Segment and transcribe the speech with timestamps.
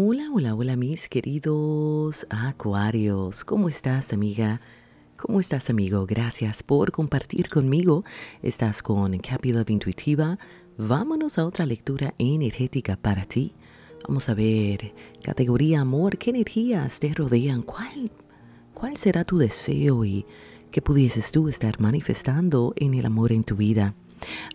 [0.00, 3.42] Hola, hola, hola mis queridos acuarios.
[3.44, 4.60] ¿Cómo estás amiga?
[5.16, 6.06] ¿Cómo estás amigo?
[6.06, 8.04] Gracias por compartir conmigo.
[8.40, 10.38] Estás con Capi Love Intuitiva.
[10.76, 13.54] Vámonos a otra lectura energética para ti.
[14.06, 17.62] Vamos a ver, categoría amor, ¿qué energías te rodean?
[17.62, 18.12] ¿Cuál,
[18.74, 20.24] cuál será tu deseo y
[20.70, 23.96] qué pudieses tú estar manifestando en el amor en tu vida?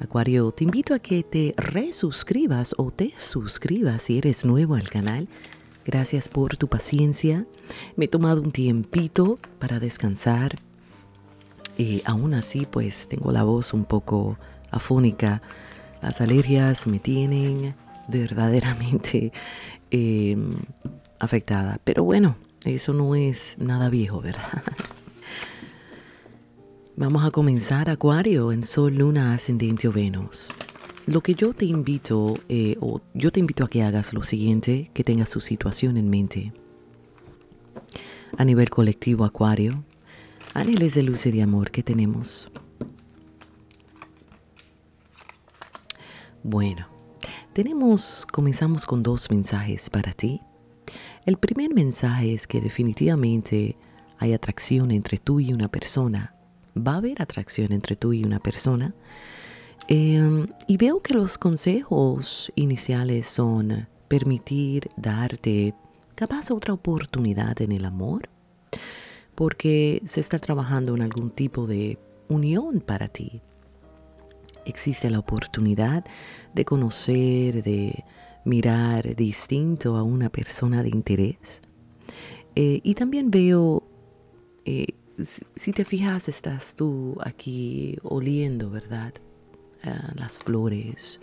[0.00, 5.28] Acuario, te invito a que te resuscribas o te suscribas si eres nuevo al canal.
[5.84, 7.46] Gracias por tu paciencia.
[7.96, 10.56] Me he tomado un tiempito para descansar.
[11.76, 14.38] Y aún así, pues tengo la voz un poco
[14.70, 15.42] afónica.
[16.00, 17.74] Las alergias me tienen
[18.08, 19.32] verdaderamente
[19.90, 20.54] em,
[21.18, 21.80] afectada.
[21.84, 24.62] Pero bueno, eso no es nada viejo, ¿verdad?
[26.94, 30.50] Vamos a comenzar Acuario en Sol, Luna, Ascendente o Venus.
[31.06, 34.90] Lo que yo te invito, eh, o yo te invito a que hagas lo siguiente,
[34.92, 36.52] que tengas su situación en mente.
[38.36, 39.82] A nivel colectivo Acuario,
[40.52, 42.52] ángeles de luz y de amor que tenemos.
[46.42, 46.88] Bueno,
[47.54, 50.40] tenemos, comenzamos con dos mensajes para ti.
[51.24, 53.76] El primer mensaje es que definitivamente
[54.18, 56.34] hay atracción entre tú y una persona
[56.76, 58.94] va a haber atracción entre tú y una persona.
[59.88, 65.74] Em, y veo que los consejos iniciales son permitir darte
[66.14, 68.28] capaz otra oportunidad en el amor,
[69.34, 71.98] porque se está trabajando en algún tipo de
[72.28, 73.40] unión para ti.
[74.64, 76.04] Existe la oportunidad
[76.54, 78.04] de conocer, de
[78.44, 81.62] mirar distinto a una persona de interés.
[82.54, 83.82] Eh, y también veo
[84.64, 89.14] eh, si te fijas, estás tú aquí oliendo, ¿verdad?
[89.82, 91.20] Ah, las flores.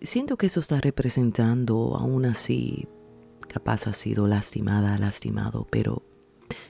[0.00, 2.86] Siento que eso está representando, aún así,
[3.48, 6.02] capaz has sido lastimada, lastimado, pero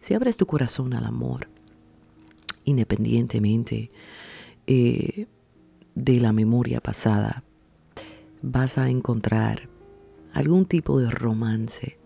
[0.00, 1.48] si abres tu corazón al amor,
[2.64, 3.90] independientemente
[4.66, 5.26] eh,
[5.94, 7.42] de la memoria pasada,
[8.42, 9.68] vas a encontrar
[10.32, 11.97] algún tipo de romance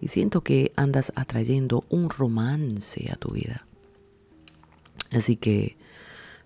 [0.00, 3.66] y siento que andas atrayendo un romance a tu vida.
[5.10, 5.76] Así que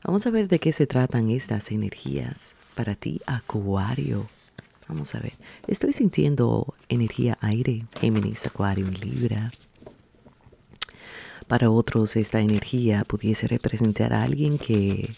[0.03, 4.27] vamos a ver de qué se tratan estas energías para ti, Acuario.
[4.89, 5.35] Vamos a ver.
[5.67, 9.53] Estoy sintiendo energía aire, Géminis, Acuario Libra.
[11.47, 15.11] Para otros esta energía pudiese representar a alguien que,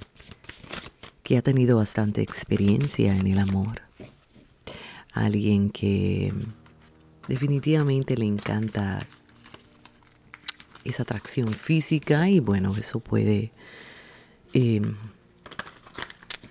[1.23, 3.83] que ha tenido bastante experiencia en el amor.
[5.13, 6.33] Alguien que
[7.29, 9.07] definitivamente le encanta
[10.85, 13.53] esa atracción física y bueno, eso puede...
[14.53, 14.95] Em,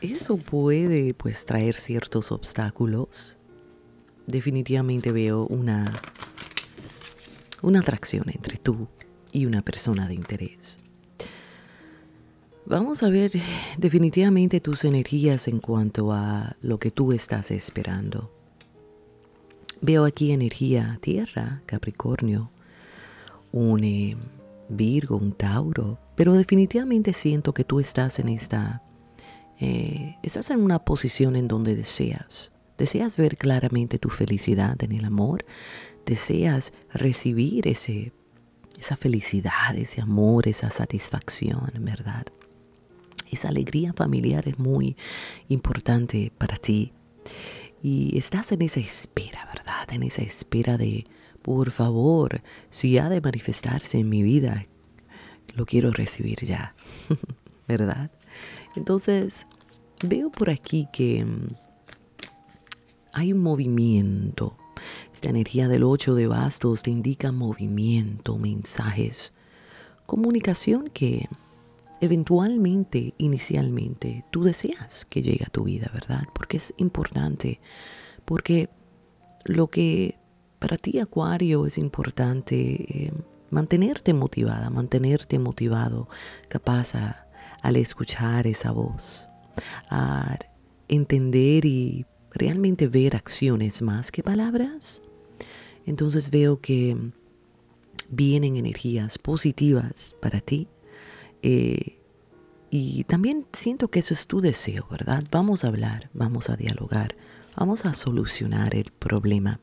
[0.01, 3.37] eso puede pues traer ciertos obstáculos.
[4.27, 5.91] Definitivamente veo una,
[7.61, 8.87] una atracción entre tú
[9.31, 10.79] y una persona de interés.
[12.67, 13.31] Vamos a ver
[13.77, 18.34] definitivamente tus energías en cuanto a lo que tú estás esperando.
[19.81, 22.51] Veo aquí energía tierra, Capricornio,
[23.51, 24.17] un eh,
[24.69, 28.81] Virgo, un Tauro, pero definitivamente siento que tú estás en esta,
[29.59, 35.05] eh, estás en una posición en donde deseas, deseas ver claramente tu felicidad en el
[35.05, 35.45] amor,
[36.05, 38.11] deseas recibir ese,
[38.79, 42.25] esa felicidad, ese amor, esa satisfacción, ¿verdad?
[43.31, 44.95] Esa alegría familiar es muy
[45.49, 46.93] importante para ti.
[47.81, 49.91] Y estás en esa espera, ¿verdad?
[49.91, 51.05] En esa espera de,
[51.41, 54.65] por favor, si ha de manifestarse en mi vida,
[55.53, 56.75] lo quiero recibir ya,
[57.67, 58.11] ¿verdad?
[58.75, 59.47] Entonces,
[60.03, 61.47] veo por aquí que mm,
[63.13, 64.57] hay un movimiento.
[65.13, 69.33] Esta energía del 8 de bastos te indica movimiento, mensajes,
[70.05, 71.29] comunicación que
[72.01, 76.23] eventualmente, inicialmente, tú deseas que llegue a tu vida, ¿verdad?
[76.33, 77.59] Porque es importante,
[78.25, 78.69] porque
[79.45, 80.17] lo que
[80.59, 83.11] para ti, Acuario, es importante, eh,
[83.51, 86.09] mantenerte motivada, mantenerte motivado,
[86.47, 86.93] capaz
[87.61, 89.27] al escuchar esa voz,
[89.89, 90.37] a
[90.87, 95.01] entender y realmente ver acciones más que palabras.
[95.85, 96.97] Entonces veo que
[98.09, 100.67] vienen energías positivas para ti
[101.41, 101.99] eh,
[102.69, 105.23] y también siento que eso es tu deseo, ¿verdad?
[105.31, 107.15] Vamos a hablar, vamos a dialogar,
[107.55, 109.59] vamos a solucionar el problema.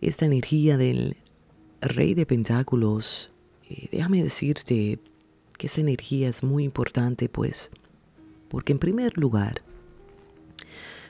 [0.00, 1.16] Esta energía del
[1.80, 3.30] rey de pentáculos,
[3.68, 4.98] eh, déjame decirte
[5.58, 7.70] que esa energía es muy importante, pues,
[8.48, 9.62] porque en primer lugar,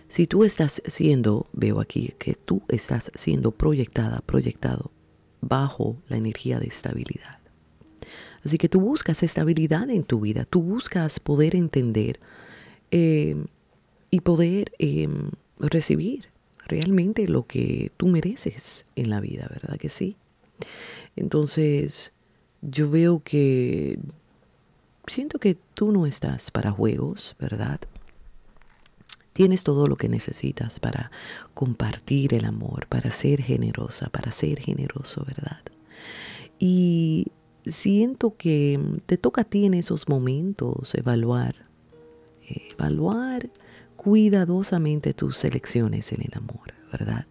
[0.08, 4.90] Si tú estás siendo, veo aquí que tú estás siendo proyectada, proyectado
[5.40, 7.38] bajo la energía de estabilidad.
[8.44, 12.19] Así que tú buscas estabilidad en tu vida, tú buscas poder entender
[12.91, 13.37] eh,
[14.11, 15.09] y poder eh,
[15.59, 16.27] recibir
[16.67, 20.17] realmente lo que tú mereces en la vida, ¿verdad que sí?
[21.17, 22.12] Entonces,
[22.62, 23.99] yo veo que
[25.06, 27.81] siento que tú no estás para juegos, ¿verdad?
[29.33, 31.11] Tienes todo lo que necesitas para
[31.55, 35.61] compartir el amor, para ser generosa, para ser generoso, ¿verdad?
[36.59, 37.29] Y
[37.67, 41.55] siento que te toca a ti en esos momentos evaluar,
[42.49, 43.50] evaluar
[43.97, 47.26] cuidadosamente tus elecciones en el amor, ¿verdad?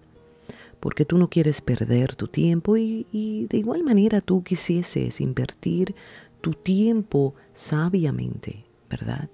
[0.80, 5.96] Porque tú no quieres perder tu tiempo y, y de igual manera tú quisieses invertir
[6.42, 9.30] tu tiempo sabiamente, ¿verdad?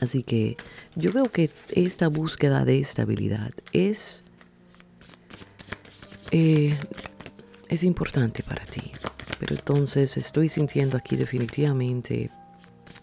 [0.00, 0.56] Así que
[0.94, 4.24] yo veo que esta búsqueda de estabilidad es,
[6.32, 6.74] eh,
[7.68, 8.92] es importante para ti.
[9.38, 12.30] Pero entonces estoy sintiendo aquí definitivamente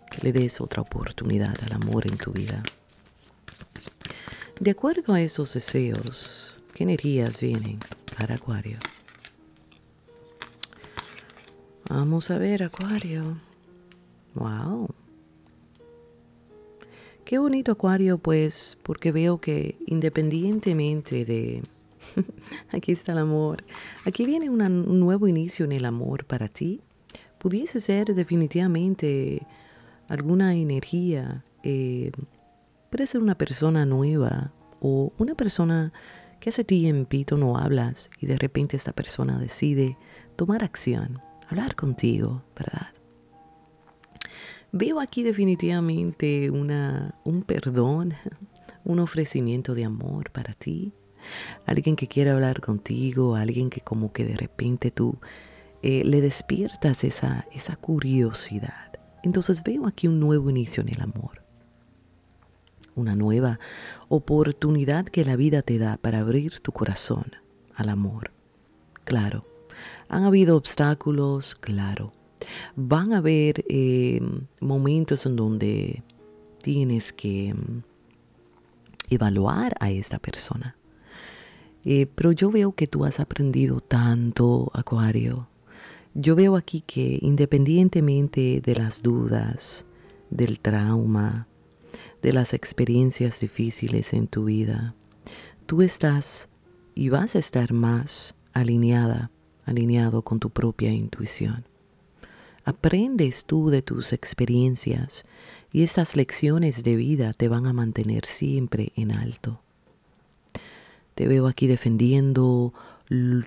[0.09, 2.63] que le des otra oportunidad al amor en tu vida.
[4.59, 7.79] De acuerdo a esos deseos, ¿qué energías vienen
[8.17, 8.77] para Acuario?
[11.89, 13.37] Vamos a ver, Acuario.
[14.35, 14.89] Wow.
[17.25, 21.63] Qué bonito Acuario, pues, porque veo que independientemente de...
[22.71, 23.63] aquí está el amor.
[24.05, 26.81] Aquí viene un nuevo inicio en el amor para ti.
[27.37, 29.45] Pudiese ser definitivamente
[30.07, 31.43] alguna energía.
[31.63, 32.11] Eh,
[33.05, 35.91] ser una persona nueva o una persona
[36.39, 39.97] que hace tiempito no hablas y de repente esta persona decide
[40.35, 42.87] tomar acción, hablar contigo, ¿verdad?
[44.71, 48.13] Veo aquí definitivamente una, un perdón,
[48.83, 50.93] un ofrecimiento de amor para ti.
[51.65, 55.17] Alguien que quiere hablar contigo, alguien que como que de repente tú
[55.81, 58.91] eh, le despiertas esa, esa curiosidad.
[59.23, 61.43] Entonces veo aquí un nuevo inicio en el amor.
[62.95, 63.59] Una nueva
[64.09, 67.31] oportunidad que la vida te da para abrir tu corazón
[67.75, 68.31] al amor.
[69.03, 69.45] Claro,
[70.09, 72.13] han habido obstáculos, claro
[72.75, 74.21] van a haber eh,
[74.59, 76.03] momentos en donde
[76.61, 77.83] tienes que mm,
[79.09, 80.75] evaluar a esta persona.
[81.85, 85.47] Eh, pero yo veo que tú has aprendido tanto, Acuario.
[86.13, 89.85] Yo veo aquí que independientemente de las dudas,
[90.29, 91.47] del trauma,
[92.21, 94.95] de las experiencias difíciles en tu vida,
[95.65, 96.49] tú estás
[96.95, 99.31] y vas a estar más alineada,
[99.65, 101.65] alineado con tu propia intuición.
[102.63, 105.25] Aprendes tú de tus experiencias
[105.71, 109.61] y estas lecciones de vida te van a mantener siempre en alto.
[111.15, 112.73] Te veo aquí defendiendo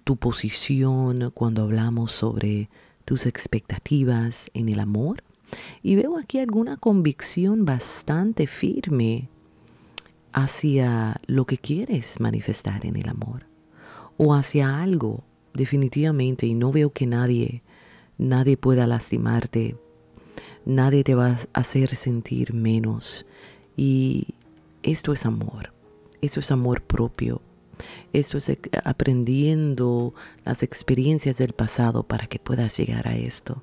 [0.05, 2.69] tu posición cuando hablamos sobre
[3.05, 5.25] tus expectativas en el amor
[5.83, 9.29] y veo aquí alguna convicción bastante firme
[10.33, 13.47] hacia lo que quieres manifestar en el amor
[14.17, 17.63] o hacia algo definitivamente y no veo que nadie
[18.19, 19.77] nadie pueda lastimarte,
[20.65, 23.27] nadie te va a hacer sentir menos.
[23.77, 24.35] Y
[24.83, 25.73] esto es amor,
[26.23, 27.41] eso es amor propio,
[28.13, 28.51] esto es
[28.85, 30.15] aprendiendo
[30.45, 33.63] las experiencias del pasado para que puedas llegar a esto.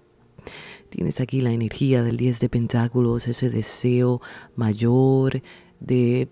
[0.90, 4.22] Tienes aquí la energía del 10 de pentáculos, ese deseo
[4.56, 5.42] mayor
[5.80, 6.30] de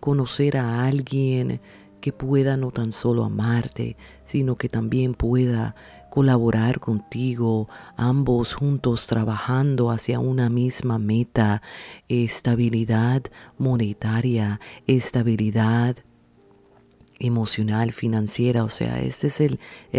[0.00, 1.60] conocer a alguien
[2.00, 5.76] que pueda no tan solo amarte, sino que también pueda
[6.10, 11.62] colaborar contigo, ambos juntos trabajando hacia una misma meta,
[12.08, 13.22] estabilidad
[13.58, 15.96] monetaria, estabilidad
[17.20, 19.58] emocional, financiera, o sea, este es el,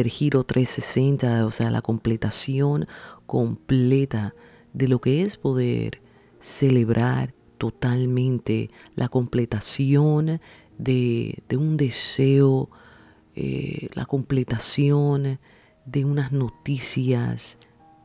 [0.09, 2.87] giro 360, o sea, la completación
[3.27, 4.33] completa
[4.73, 6.01] de lo que es poder
[6.39, 10.41] celebrar totalmente la completación
[10.79, 12.69] de, un deseo,
[13.35, 15.39] eh, la completación
[15.85, 17.59] de unas noticias.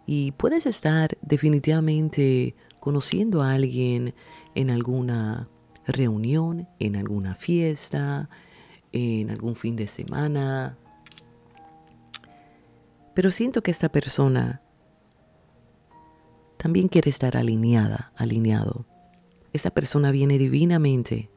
[0.07, 4.15] Y puedes estar definitivamente conociendo a alguien
[4.55, 5.49] en alguna
[5.87, 8.29] reunión, en alguna fiesta,
[8.97, 10.77] en algún fin de semana.
[13.15, 14.61] Pero siento que esta persona
[16.57, 18.87] también quiere estar alineada, alineado.
[19.53, 21.31] Esta persona viene divinamente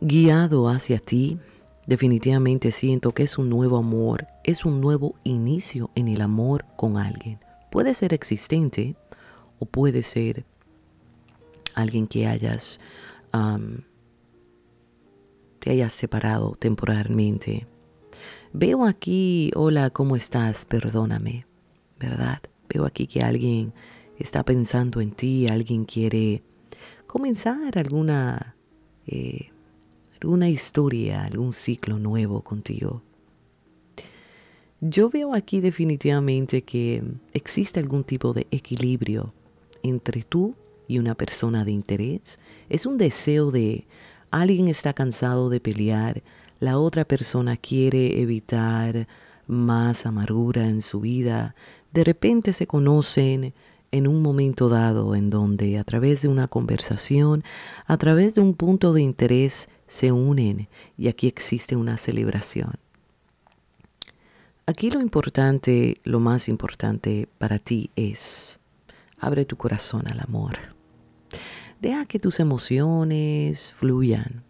[0.00, 1.38] guiado hacia ti
[1.86, 6.96] Definitivamente siento que es un nuevo amor, es un nuevo inicio en el amor con
[6.96, 7.38] alguien.
[7.70, 8.96] Puede ser existente
[9.60, 10.44] o puede ser
[11.74, 12.80] alguien que hayas
[15.70, 17.66] hayas separado temporalmente.
[18.52, 20.64] Veo aquí, hola, ¿cómo estás?
[20.64, 21.46] Perdóname,
[21.98, 22.40] ¿verdad?
[22.68, 23.72] Veo aquí que alguien
[24.18, 26.42] está pensando en ti, alguien quiere
[27.06, 28.56] comenzar alguna,
[29.06, 29.50] eh,
[30.20, 33.02] alguna historia, algún ciclo nuevo contigo.
[34.80, 39.32] Yo veo aquí definitivamente que existe algún tipo de equilibrio
[39.82, 40.54] entre tú
[40.86, 42.38] y una persona de interés.
[42.68, 43.86] Es un deseo de
[44.30, 46.22] alguien está cansado de pelear,
[46.60, 49.06] la otra persona quiere evitar
[49.46, 51.54] más amargura en su vida.
[51.92, 53.54] De repente se conocen
[53.92, 57.44] en un momento dado en donde a través de una conversación,
[57.86, 60.68] a través de un punto de interés, se unen
[60.98, 62.74] y aquí existe una celebración.
[64.66, 68.58] Aquí lo importante, lo más importante para ti es,
[69.20, 70.58] abre tu corazón al amor.
[71.80, 74.44] Deja que tus emociones fluyan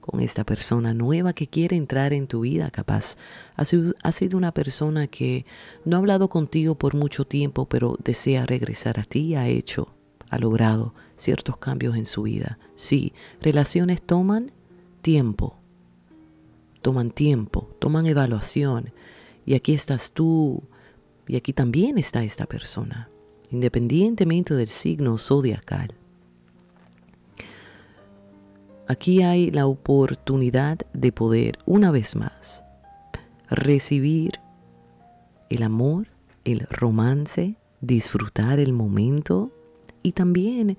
[0.00, 3.16] con esta persona nueva que quiere entrar en tu vida, capaz.
[3.56, 5.46] Ha sido, una persona que
[5.86, 9.94] no ha hablado contigo por mucho tiempo, pero desea regresar a ti, ha hecho,
[10.28, 12.58] ha logrado ciertos cambios en su vida.
[12.76, 14.52] Sí, relaciones toman
[15.00, 15.56] tiempo,
[16.82, 18.92] toman tiempo, toman evaluación
[19.46, 20.62] y aquí estás tú,
[21.26, 23.08] y aquí también está esta persona,
[23.50, 25.94] independientemente del signo zodiacal.
[28.86, 32.64] Aquí hay la oportunidad de poder, una vez más,
[33.48, 34.40] recibir
[35.48, 36.08] el amor,
[36.44, 39.50] el romance, disfrutar el momento
[40.02, 40.76] y también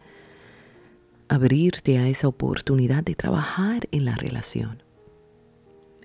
[1.27, 4.85] abrirte a esa oportunidad de trabajar en la relación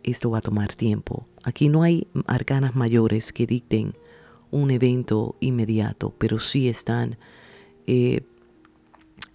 [0.02, 1.26] esto va a tomar tiempo.
[1.42, 3.94] Aquí no hay arcanas mayores que dicten
[4.50, 7.16] un evento inmediato, pero sí están
[7.86, 8.22] eh,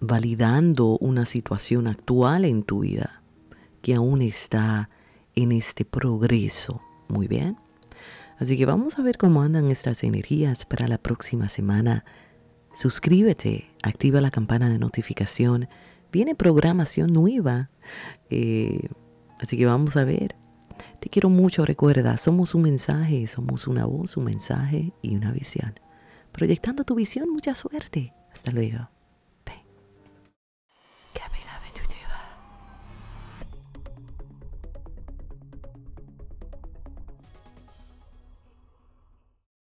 [0.00, 3.22] validando una situación actual en tu vida
[3.82, 4.90] que aún está
[5.34, 6.82] en este progreso.
[7.08, 7.56] Muy bien.
[8.38, 12.04] Así que vamos a ver cómo andan estas energías para la próxima semana.
[12.74, 15.68] Suscríbete, activa la campana de notificación.
[16.12, 17.70] Viene programación nueva.
[18.28, 18.88] Eh,
[19.38, 20.34] así que vamos a ver
[21.00, 25.74] te quiero mucho, recuerda, somos un mensaje, somos una voz, un mensaje y una visión.
[26.32, 28.12] Proyectando tu visión, mucha suerte.
[28.32, 28.95] Hasta luego.